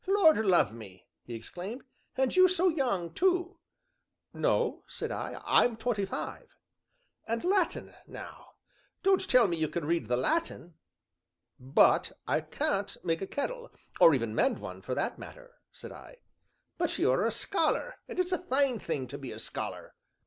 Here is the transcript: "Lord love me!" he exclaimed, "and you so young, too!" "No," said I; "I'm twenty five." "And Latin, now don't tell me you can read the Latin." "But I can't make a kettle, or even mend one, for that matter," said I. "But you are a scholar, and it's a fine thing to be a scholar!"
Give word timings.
"Lord 0.07 0.43
love 0.43 0.73
me!" 0.73 1.05
he 1.25 1.35
exclaimed, 1.35 1.83
"and 2.17 2.35
you 2.35 2.47
so 2.47 2.69
young, 2.69 3.13
too!" 3.13 3.59
"No," 4.33 4.83
said 4.87 5.11
I; 5.11 5.39
"I'm 5.45 5.77
twenty 5.77 6.05
five." 6.05 6.55
"And 7.27 7.43
Latin, 7.43 7.93
now 8.07 8.53
don't 9.03 9.29
tell 9.29 9.47
me 9.47 9.57
you 9.57 9.69
can 9.69 9.85
read 9.85 10.07
the 10.07 10.17
Latin." 10.17 10.73
"But 11.59 12.13
I 12.27 12.41
can't 12.41 12.97
make 13.05 13.21
a 13.21 13.27
kettle, 13.27 13.71
or 13.99 14.15
even 14.15 14.33
mend 14.33 14.57
one, 14.57 14.81
for 14.81 14.95
that 14.95 15.19
matter," 15.19 15.59
said 15.71 15.91
I. 15.91 16.17
"But 16.79 16.97
you 16.97 17.11
are 17.11 17.23
a 17.23 17.31
scholar, 17.31 17.97
and 18.07 18.19
it's 18.19 18.31
a 18.31 18.39
fine 18.39 18.79
thing 18.79 19.05
to 19.05 19.19
be 19.19 19.31
a 19.31 19.37
scholar!" 19.37 19.93